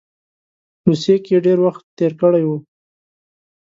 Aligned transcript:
روسیې 0.87 1.15
کې 1.25 1.43
ډېر 1.45 1.57
وخت 1.65 1.83
تېر 1.97 2.11
کړی 2.21 2.43
وو. 2.45 2.57